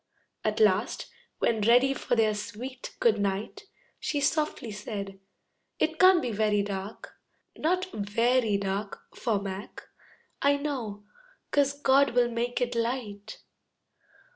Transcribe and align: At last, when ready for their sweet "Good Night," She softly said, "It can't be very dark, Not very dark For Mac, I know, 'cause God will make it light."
At 0.43 0.59
last, 0.59 1.05
when 1.37 1.61
ready 1.61 1.93
for 1.93 2.15
their 2.15 2.33
sweet 2.33 2.95
"Good 2.99 3.19
Night," 3.19 3.65
She 3.99 4.19
softly 4.19 4.71
said, 4.71 5.19
"It 5.77 5.99
can't 5.99 6.23
be 6.23 6.31
very 6.31 6.63
dark, 6.63 7.17
Not 7.55 7.85
very 7.91 8.57
dark 8.57 9.03
For 9.15 9.39
Mac, 9.39 9.83
I 10.41 10.57
know, 10.57 11.03
'cause 11.51 11.79
God 11.79 12.15
will 12.15 12.31
make 12.31 12.59
it 12.61 12.73
light." 12.73 13.43